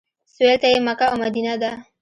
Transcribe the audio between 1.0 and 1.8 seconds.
او مدینه ده.